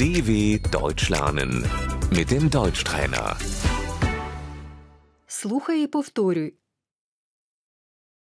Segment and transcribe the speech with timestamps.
[0.00, 1.50] DW Deutsch lernen
[2.10, 3.36] mit dem Deutschtrainer.
[5.26, 6.54] Слухай і повторюй.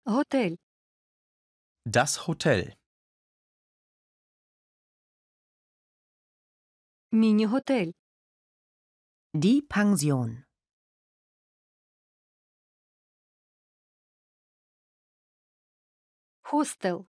[0.06, 0.56] Готель,
[1.86, 2.74] Das Hotel.
[7.12, 7.92] міні-готель,
[9.34, 10.44] Die Pension.
[16.42, 17.08] хостел,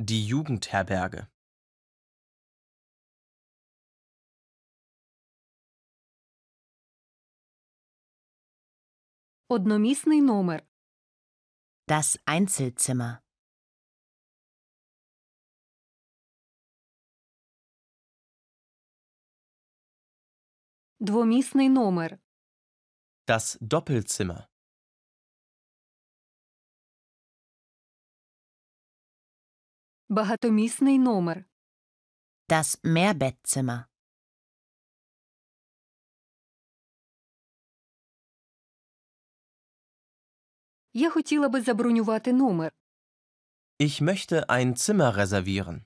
[0.00, 1.28] Die Jugendherberge.
[9.48, 10.62] одномісний номер,
[11.88, 13.16] Das Einzelzimmer.
[21.00, 22.18] двомісний номер,
[23.26, 24.46] Das Doppelzimmer.
[30.08, 31.44] багатомісний номер,
[32.48, 33.84] Das Mehrbettzimmer.
[40.96, 42.72] Я хотіла би забронювати номер.
[43.80, 45.80] Ich möchte ein Zimmer reservieren.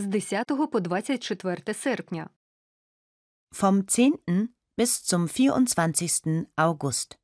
[0.00, 2.30] з 10 по 24 серпня.
[3.52, 4.48] Vom 10.
[4.76, 6.46] bis zum 24.
[6.56, 7.18] August.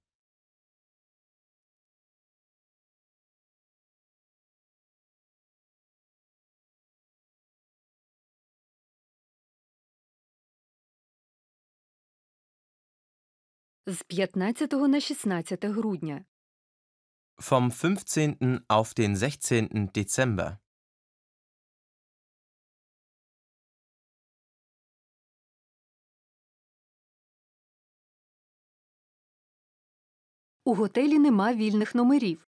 [13.87, 16.25] З 15 на 16 грудня.
[17.39, 18.37] Vom 15.
[18.69, 19.93] auf den 16.
[19.95, 20.59] Dezember.
[30.65, 32.49] У готелі нема вільних номерів.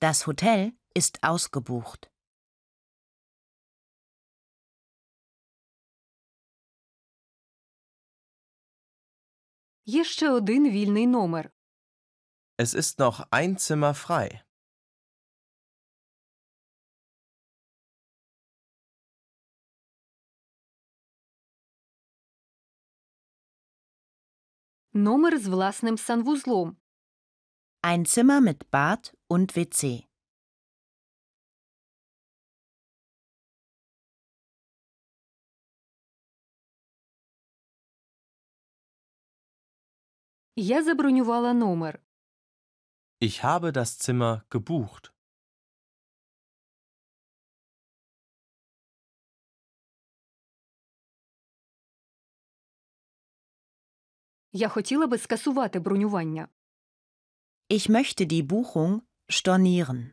[0.00, 2.10] Das Hotel ist ausgebucht.
[9.84, 11.50] Є ще один вільний номер.
[12.58, 14.40] Es ist noch ein Zimmer frei.
[24.92, 26.76] Номер з власним санвузлом.
[27.82, 30.08] Ein Zimmer mit Bad und WC.
[40.56, 42.00] Я забронювала номер.
[43.20, 45.12] Ich habe das Zimmer gebucht.
[54.52, 56.48] Я хотіла би скасувати бронювання.
[57.70, 60.12] Ich möchte die Buchung stornieren.